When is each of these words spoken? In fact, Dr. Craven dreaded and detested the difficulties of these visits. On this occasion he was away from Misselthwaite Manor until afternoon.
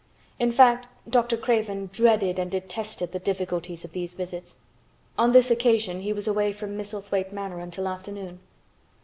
In 0.39 0.51
fact, 0.51 0.87
Dr. 1.07 1.37
Craven 1.37 1.91
dreaded 1.93 2.39
and 2.39 2.49
detested 2.49 3.11
the 3.11 3.19
difficulties 3.19 3.85
of 3.85 3.91
these 3.91 4.13
visits. 4.15 4.57
On 5.15 5.31
this 5.31 5.51
occasion 5.51 5.99
he 5.99 6.11
was 6.11 6.27
away 6.27 6.53
from 6.53 6.75
Misselthwaite 6.75 7.31
Manor 7.31 7.59
until 7.59 7.87
afternoon. 7.87 8.39